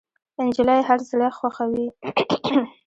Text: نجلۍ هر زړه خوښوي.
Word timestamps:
نجلۍ 0.45 0.79
هر 0.87 0.99
زړه 1.09 1.27
خوښوي. 1.37 1.87